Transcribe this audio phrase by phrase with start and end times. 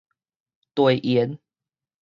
[0.73, 1.37] 題緣